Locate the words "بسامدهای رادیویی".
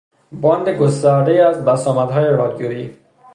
1.65-2.97